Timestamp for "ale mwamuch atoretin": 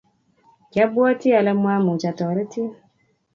1.39-2.67